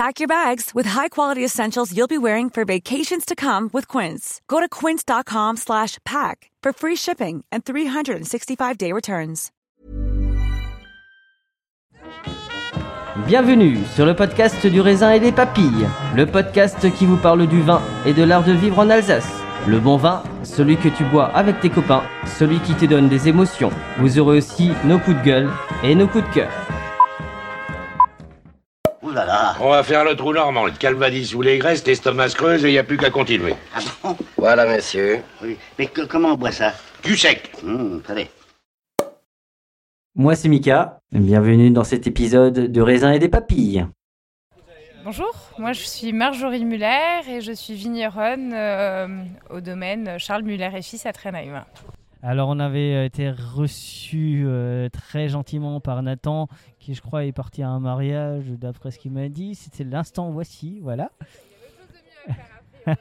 [0.00, 4.40] Pack your bags with high-quality essentials you'll be wearing for vacations to come with Quince.
[4.48, 9.50] Go to quince.com slash pack for free shipping and 365-day returns.
[13.26, 17.60] Bienvenue sur le podcast du raisin et des papilles, le podcast qui vous parle du
[17.60, 19.28] vin et de l'art de vivre en Alsace.
[19.66, 22.04] Le bon vin, celui que tu bois avec tes copains,
[22.38, 23.70] celui qui te donne des émotions.
[23.98, 25.50] Vous aurez aussi nos coups de gueule
[25.84, 26.59] et nos coups de cœur.
[29.10, 29.54] Ouh là là.
[29.60, 32.68] On va faire le trou normand, le calvadis ou les graisses, l'estomac se creuse et
[32.68, 33.54] il n'y a plus qu'à continuer.
[33.74, 34.16] Ah bon?
[34.36, 35.20] Voilà, messieurs.
[35.42, 35.56] Oui.
[35.78, 36.72] Mais que- comment on boit ça?
[37.02, 37.50] Du sec.
[37.64, 38.28] Hum, Allez.
[40.14, 43.86] Moi c'est Mika, bienvenue dans cet épisode de raisin et des papilles.
[45.04, 49.08] Bonjour, moi je suis Marjorie Muller et je suis vigneronne euh,
[49.48, 51.64] au domaine Charles Muller et Fils à Trenheim.
[52.22, 56.48] Alors on avait euh, été reçu euh, très gentiment par Nathan,
[56.78, 59.54] qui je crois est parti à un mariage, d'après ce qu'il m'a dit.
[59.54, 61.12] C'était l'instant voici, voilà.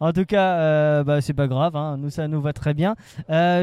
[0.00, 2.94] en tout cas, euh, bah, c'est pas grave, hein, nous ça nous va très bien.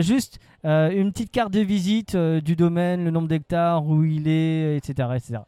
[0.02, 5.10] Juste une petite carte de visite du domaine, le nombre d'hectares, où il est, etc.
[5.16, 5.40] etc.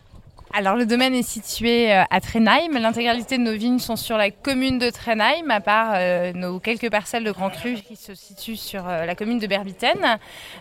[0.53, 4.31] Alors le domaine est situé euh, à Trenheim, l'intégralité de nos vignes sont sur la
[4.31, 8.57] commune de Trenheim, à part euh, nos quelques parcelles de Grand Cru qui se situent
[8.57, 10.19] sur euh, la commune de Berbitten.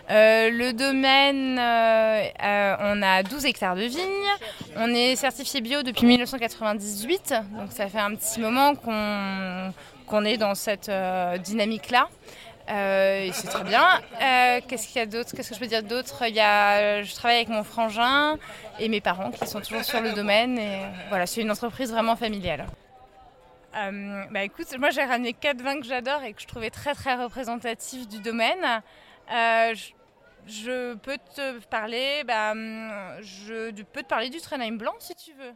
[0.09, 4.29] Euh, le domaine, on a 12 hectares de vignes,
[4.77, 10.55] on est certifié bio depuis 1998, donc ça fait un petit moment qu'on est dans
[10.55, 10.89] cette
[11.43, 12.07] dynamique-là.
[12.71, 14.01] Euh, c'est très bien.
[14.21, 15.31] Euh, Qu'est-ce qu'il y a d'autre?
[15.35, 16.23] Qu'est-ce que je peux dire d'autre?
[16.27, 18.37] Il y a, je travaille avec mon frangin
[18.79, 20.57] et mes parents qui sont toujours sur le domaine.
[20.57, 22.67] Et voilà, c'est une entreprise vraiment familiale.
[23.75, 26.93] Euh, bah écoute, moi j'ai ramené quatre vins que j'adore et que je trouvais très
[26.93, 28.81] très représentatifs du domaine.
[30.47, 32.53] Je, peux te parler, bah,
[33.21, 35.53] je peux te parler du Trenheim blanc si tu veux.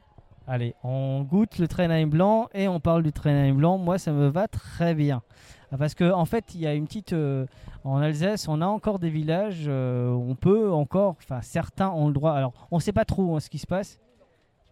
[0.47, 3.77] Allez, on goûte le Trenheim blanc et on parle du Trenheim blanc.
[3.79, 5.23] Moi, ça me va très bien.
[5.71, 7.13] Ah, Parce qu'en en fait, il y a une petite.
[7.13, 7.45] euh,
[7.83, 9.65] en Alsace, on a encore des villages.
[9.67, 11.15] euh, on peut encore.
[11.23, 12.33] Enfin, certains ont le droit.
[12.33, 13.99] Alors, on ne sait pas trop hein, ce qui se passe.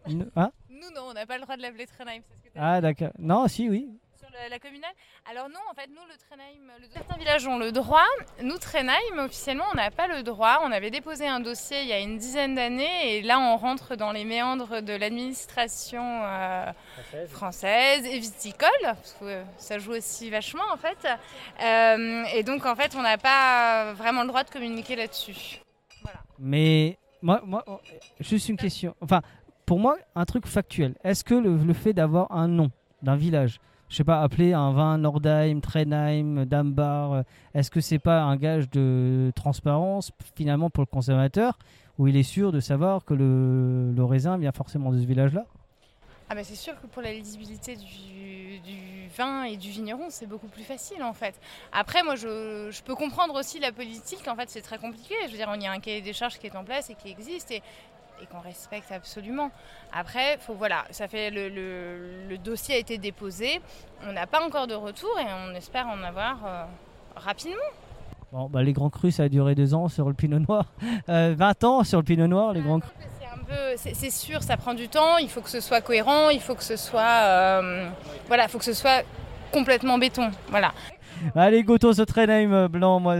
[0.08, 0.52] Nous- hein?
[0.70, 2.22] Nous non, on n'a pas le droit de l'appeler Trenheim.
[2.56, 3.12] ah, d'accord.
[3.18, 3.90] Non, si, oui.
[4.50, 4.92] La, communale
[5.30, 8.06] Alors non, en fait, nous, le Trenheim, le- certains villages ont le droit.
[8.42, 10.62] Nous, Trenheim, officiellement, on n'a pas le droit.
[10.64, 13.96] On avait déposé un dossier il y a une dizaine d'années et là, on rentre
[13.96, 16.72] dans les méandres de l'administration euh,
[17.30, 21.08] française et viticole, parce que euh, ça joue aussi vachement, en fait.
[21.62, 25.60] Euh, et donc, en fait, on n'a pas vraiment le droit de communiquer là-dessus.
[26.40, 27.80] Mais moi, moi, oh,
[28.20, 28.96] juste une question.
[29.00, 29.22] Enfin,
[29.66, 30.96] pour moi, un truc factuel.
[31.04, 32.72] Est-ce que le, le fait d'avoir un nom
[33.02, 33.60] d'un village,
[33.90, 37.22] je sais pas, appeler un vin Nordheim, Trenheim, Dambar, euh,
[37.54, 41.60] est-ce que c'est pas un gage de transparence finalement pour le consommateur,
[42.00, 45.46] où il est sûr de savoir que le, le raisin vient forcément de ce village-là?
[46.30, 50.26] Ah bah c'est sûr que pour la lisibilité du, du vin et du vigneron, c'est
[50.26, 51.40] beaucoup plus facile en fait.
[51.72, 54.28] Après, moi, je, je peux comprendre aussi la politique.
[54.28, 55.14] En fait, c'est très compliqué.
[55.28, 56.96] Je veux dire, il y a un cahier des charges qui est en place et
[56.96, 57.52] qui existe.
[57.52, 57.62] Et
[58.22, 59.52] et qu'on respecte absolument.
[59.92, 63.62] Après, faut, voilà, ça fait le, le- le dossier a été déposé,
[64.08, 66.64] on n'a pas encore de retour et on espère en avoir euh,
[67.16, 67.56] rapidement.
[68.32, 70.66] Bon, bah, les grands crus, ça a duré deux ans sur le pinot noir.
[71.10, 72.92] Euh, 20 ans sur le pinot noir, les grands crus.
[73.76, 75.18] C'est sûr, ça prend du temps.
[75.18, 77.90] Il faut que ce soit cohérent, il faut que ce soit, euh,
[78.28, 79.04] voilà, il faut que ce soit
[79.52, 80.32] complètement béton.
[80.48, 80.74] Voilà.
[81.36, 83.16] Allez, Goto, ce Trenheim euh, blanc, moi,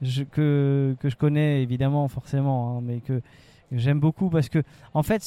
[0.00, 3.20] je- que, que je connais évidemment, forcément, hein, mais que
[3.72, 4.62] j'aime beaucoup parce que,
[4.94, 5.22] en fait,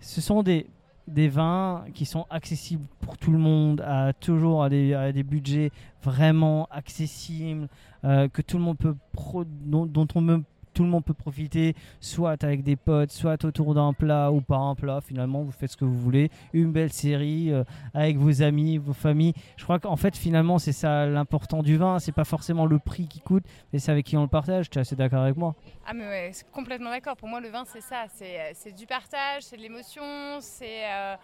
[0.00, 0.66] ce, sont des,
[1.06, 5.70] vins qui sont accessibles pour tout le monde, à toujours à des, à des budgets
[6.02, 7.68] vraiment accessibles,
[8.04, 11.14] euh, que tout le monde peut pro- dont, dont on me- tout le monde peut
[11.14, 15.00] profiter, soit avec des potes, soit autour d'un plat ou pas un plat.
[15.00, 16.30] Finalement, vous faites ce que vous voulez.
[16.52, 19.34] Une belle série euh, avec vos amis, vos familles.
[19.56, 21.98] Je crois qu'en fait, finalement, c'est ça l'important du vin.
[21.98, 24.68] C'est pas forcément le prix qui coûte, mais c'est avec qui on le partage.
[24.68, 25.54] Tu es assez d'accord avec moi?
[25.86, 27.16] Ah mais ouais, complètement d'accord.
[27.16, 28.06] Pour moi, le vin, c'est ça.
[28.12, 30.02] C'est euh, du partage, c'est de l'émotion,
[30.40, 31.14] c'est euh,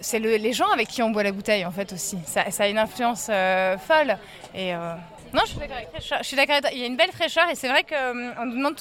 [0.00, 2.18] c'est le- les gens avec qui on boit la bouteille en fait aussi.
[2.26, 4.18] Ça, a une influence euh, folle.
[4.54, 4.94] Et euh,
[5.32, 6.20] non, je suis d'accord avec fraîcheur.
[6.72, 8.78] Il y a une belle fraîcheur et c'est vrai qu'on nous demande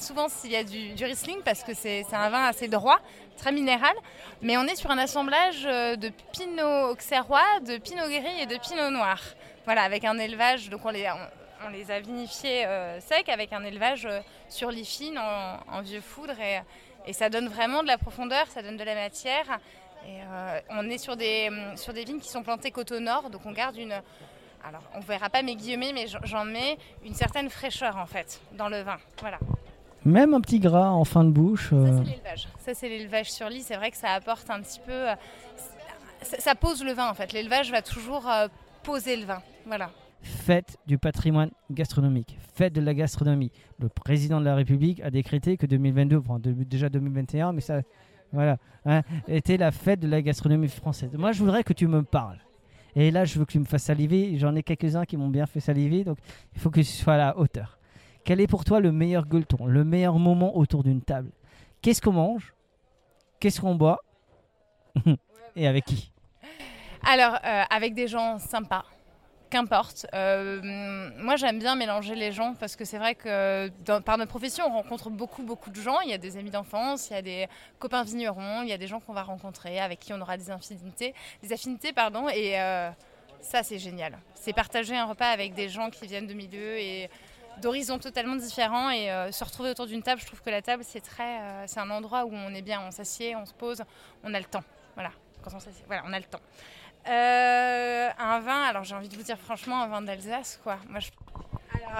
[0.00, 2.98] souvent s'il y a du, Riesling parce que c'est un vin assez droit,
[3.36, 3.94] très minéral.
[4.42, 8.56] Mais on est sur un assemblage euh, de Pinot auxerrois, de Pinot gris et de
[8.56, 9.20] Pinot noir.
[9.66, 10.68] Voilà, avec un élevage.
[10.68, 15.80] Donc on les, a vinifiés euh, secs avec un élevage euh, sur l'IFIN en, en
[15.82, 16.34] vieux foudre
[17.06, 19.44] et ça donne vraiment de la profondeur, ça donne de la matière.
[20.06, 23.00] Et euh, on est sur des, hum, sur des vignes qui sont plantées côte au
[23.00, 23.92] nord, donc on garde une.
[24.66, 28.68] Alors, on verra pas mes guillemets, mais j'en- mets une certaine fraîcheur en fait dans
[28.68, 28.96] le vin.
[29.20, 29.38] Voilà.
[30.06, 31.70] Même un petit gras en fin de bouche.
[31.70, 32.48] Ça, euh, c'est l'élevage.
[32.58, 33.62] Ça, c'est l'élevage sur lit.
[33.62, 34.92] C'est vrai que ça apporte un petit peu.
[34.92, 35.14] euh,
[36.22, 37.32] ça, ça pose le vin en fait.
[37.32, 38.48] L'élevage va toujours euh,
[38.82, 39.42] poser le vin.
[39.66, 39.90] Voilà.
[40.22, 43.52] Fête du patrimoine gastronomique, fête de la gastronomie.
[43.78, 47.80] Le président de la République a décrété que 2022, enfin de- déjà 2021, mais ça,
[48.34, 51.10] voilà, hein, était la fête de la gastronomie française.
[51.16, 52.38] Moi, je voudrais que tu me parles.
[52.96, 54.38] Et là, je veux que tu me fasses saliver.
[54.38, 56.18] J'en ai quelques-uns qui m'ont bien fait saliver, donc
[56.54, 57.78] il faut que tu sois à la hauteur.
[58.24, 61.30] Quel est pour toi le meilleur gueuleton, le meilleur moment autour d'une table?
[61.82, 62.54] Qu'est-ce qu'on mange?
[63.40, 64.00] Qu'est-ce qu'on boit?
[65.56, 66.12] Et avec qui?
[67.06, 68.84] Alors, euh, avec des gens sympas,
[69.54, 70.06] qu'importe.
[70.14, 70.60] Euh,
[71.16, 73.68] moi, j'aime bien mélanger les gens parce que c'est vrai que
[74.00, 76.00] par notre profession, on rencontre beaucoup, beaucoup de gens.
[76.00, 77.46] Il y a des amis d'enfance, il y a des
[77.78, 80.50] copains vignerons, il y a des gens qu'on va rencontrer, avec qui on aura des
[80.50, 82.90] affinités, des affinités pardon, et euh,
[83.40, 84.18] ça, c'est génial.
[84.34, 87.08] C'est partager un repas avec des gens qui viennent de milieux et
[87.62, 90.20] d'horizons totalement différents et euh, se retrouver autour d'une table.
[90.20, 92.90] Je trouve que la table, c'est très, c'est un endroit où on est bien, on
[92.90, 93.84] s'assied, on se pose,
[94.24, 94.64] on a le temps.
[94.94, 95.12] Voilà,
[95.42, 96.40] quand on s'assied, voilà, on a le temps.
[97.06, 100.78] Euh, un vin, alors j'ai envie de vous dire franchement, un vin d'Alsace, quoi.
[100.88, 101.00] Moi,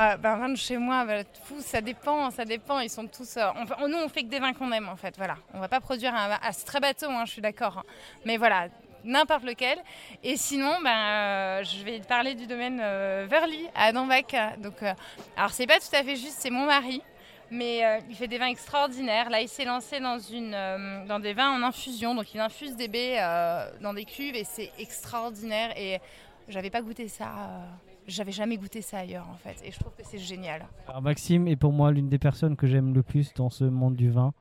[0.00, 1.06] euh, ben, un vin de chez moi,
[1.44, 2.80] fou, ça dépend, ça dépend.
[2.80, 3.36] Ils sont tous.
[3.36, 3.48] euh,
[3.80, 5.14] on, nous, on fait que des vins qu'on aime, en fait.
[5.16, 6.38] Voilà, on va pas produire un vin.
[6.42, 7.78] Ah, c'est très bateau, hein, je suis d'accord.
[7.78, 7.84] hein.
[8.24, 8.68] Mais voilà,
[9.04, 9.78] n'importe lequel.
[10.22, 12.78] Et sinon, ben, euh, je vais parler du domaine
[13.26, 14.34] Verly à Dambach.
[14.58, 14.82] Donc,
[15.36, 17.02] alors c'est pas tout à fait juste, c'est mon mari.
[17.54, 19.30] Mais euh, il fait des vins extraordinaires.
[19.30, 22.14] Là, il s'est lancé dans, une, euh, dans des vins en infusion.
[22.14, 25.72] Donc, il infuse des baies euh, dans des cuves et c'est extraordinaire.
[25.78, 26.00] Et
[26.48, 27.28] j'avais pas goûté ça.
[28.08, 29.56] j'avais jamais goûté ça ailleurs, en fait.
[29.64, 30.66] Et je trouve que c'est génial.
[30.88, 33.94] Alors, Maxime est pour moi l'une des personnes que j'aime le plus dans ce monde
[33.94, 34.34] du vin.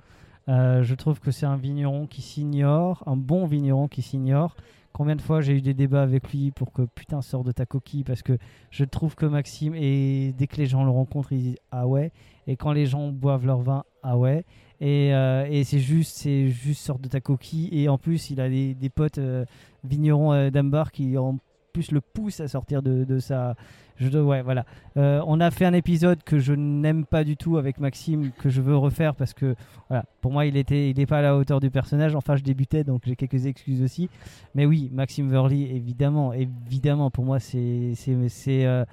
[0.50, 4.56] Euh, je trouve que c'est un vigneron qui s'ignore, un bon vigneron qui s'ignore.
[4.92, 7.66] Combien de fois j'ai eu des débats avec lui pour que putain sors de ta
[7.66, 8.38] coquille parce que
[8.70, 12.12] je trouve que Maxime et dès que les gens le rencontrent ils disent ah ouais
[12.46, 14.46] et quand les gens boivent leur vin ah ouais
[14.80, 17.70] et, euh, et c'est juste c'est juste sort de ta coquille.
[17.72, 19.46] Et en plus il a des, potes euh,
[19.84, 21.40] vignerons euh, d'Ambar qui en
[21.74, 23.56] plus le poussent à sortir de, de sa
[23.98, 24.66] je ouais voilà
[24.98, 28.50] euh, on a fait un épisode que je n'aime pas du tout avec Maxime, que
[28.50, 29.56] je veux refaire parce que
[29.90, 32.16] voilà, pour moi il était, il n'est pas à la hauteur du personnage.
[32.16, 34.10] Enfin, je débutais donc j'ai quelques excuses aussi.
[34.56, 38.86] Mais oui, Maxime Verly, évidemment, évidemment, pour moi c'est c'est c'est euh,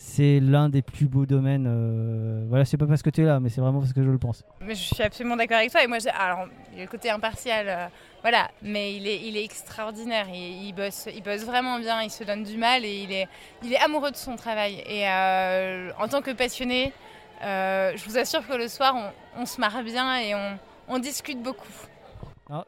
[0.00, 1.66] c'est l'un des plus beaux domaines.
[1.66, 4.08] euh, voilà, c'est pas parce que tu es là, mais c'est vraiment parce que je
[4.08, 4.44] le pense.
[4.60, 5.82] Mais je suis absolument d'accord avec toi.
[5.82, 7.86] Et moi, alors, le côté impartial, euh,
[8.22, 8.48] voilà.
[8.62, 10.26] Mais il est, il est extraordinaire.
[10.32, 12.00] Il, bosse, il bosse vraiment bien.
[12.02, 13.26] Il se donne du mal et il est,
[13.64, 14.84] il est amoureux de son travail.
[14.86, 16.92] Et euh, en tant que passionné,
[17.42, 18.94] euh, je vous assure que le soir,
[19.36, 20.32] on, se marre bien et
[20.86, 21.66] on discute beaucoup.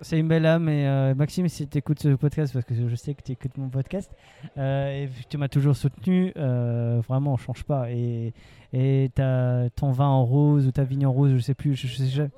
[0.03, 2.95] C'est une belle âme et euh, Maxime, si tu écoutes ce podcast, parce que je
[2.97, 4.11] sais que tu écoutes mon podcast,
[4.59, 7.91] euh, et tu m'as toujours soutenu, euh, vraiment, on change pas.
[7.91, 8.35] Et,
[8.73, 11.87] et t'as ton vin en rose ou ta vigne en rose, je sais plus, je,
[11.87, 12.31] je sais jamais.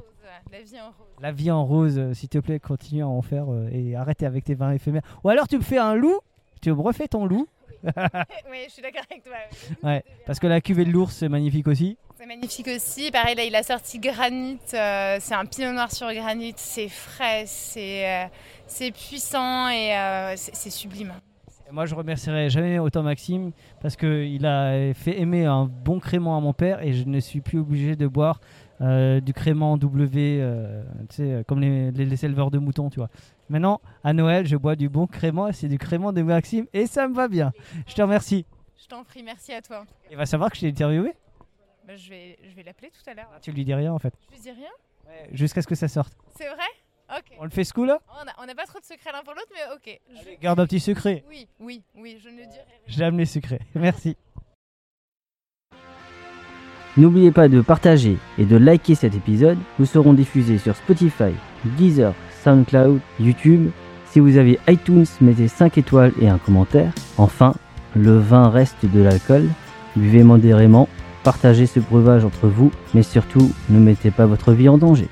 [0.50, 1.06] La vie en rose.
[1.20, 4.44] La vie en rose, euh, s'il te plaît, continue à en faire et arrêtez avec
[4.44, 5.02] tes vins éphémères.
[5.24, 6.20] Ou alors tu me fais un loup,
[6.60, 7.48] tu me refais ton loup.
[7.84, 9.34] oui, je suis d'accord avec toi.
[9.82, 11.96] Ouais, parce que la cuvée de l'ours, c'est magnifique aussi.
[12.22, 12.68] C'est magnifique.
[12.68, 13.10] aussi.
[13.10, 14.56] Pareil, là, il a sorti Granit.
[14.74, 16.54] euh, c'est un pinot noir sur granit.
[16.56, 18.28] C'est frais, c'est
[18.78, 21.12] euh, puissant et euh, c'est sublime.
[21.72, 23.50] Moi, je remercierai jamais autant Maxime
[23.80, 27.40] parce qu'il a fait aimer un bon crément à mon père et je ne suis
[27.40, 28.38] plus obligé de boire
[28.78, 30.44] du crément W,
[31.48, 33.08] comme les, les- les éleveurs de moutons, tu vois.
[33.48, 36.86] Maintenant, à Noël, je bois du bon crément et c'est du crément de Maxime et
[36.86, 37.52] ça me va bien.
[37.88, 38.46] Je te remercie.
[38.80, 39.84] Je t'en prie, merci à toi.
[40.10, 41.14] Il va savoir que je t'ai interviewé
[41.86, 43.28] Bah, je vais, je vais l'appeler tout à l'heure.
[43.42, 44.14] Tu lui dis rien en fait.
[44.30, 44.70] Je lui dis rien
[45.32, 46.12] Jusqu'à ce que ça sorte.
[46.36, 46.64] C'est vrai
[47.18, 47.36] Ok.
[47.38, 49.22] On le fait ce coup là On n'a on n'a pas trop de secrets l'un
[49.22, 50.00] pour l'autre, mais ok.
[50.14, 51.24] Je- Garde un petit secret.
[51.28, 52.64] Oui, oui, oui, je ne dirai rien.
[52.86, 53.60] J'aime les secrets.
[53.74, 54.16] Merci.
[56.96, 59.58] N'oubliez pas de partager et de liker cet épisode.
[59.78, 61.32] Nous serons diffusés sur Spotify,
[61.64, 63.70] Deezer, SoundCloud, YouTube.
[64.06, 66.92] Si vous avez iTunes, mettez 5 étoiles et un commentaire.
[67.16, 67.54] Enfin,
[67.96, 69.48] le vin reste de l'alcool.
[69.96, 70.86] Buvez modérément,
[71.22, 75.08] partagez ce breuvage entre vous, mais surtout, ne mettez pas votre vie en danger.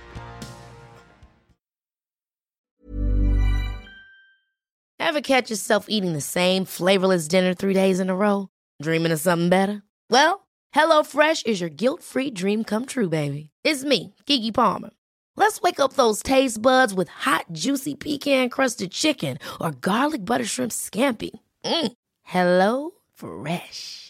[4.98, 8.48] Ever catch yourself eating the same flavorless dinner three days in a row?
[8.80, 9.82] Dreaming of something better?
[10.08, 13.50] Well, HelloFresh is your guilt free dream come true, baby.
[13.64, 14.90] It's me, Kiki Palmer.
[15.36, 20.44] Let's wake up those taste buds with hot, juicy pecan crusted chicken or garlic butter
[20.44, 21.30] shrimp scampi.
[21.64, 21.92] Mm.
[22.22, 24.09] Hello Fresh.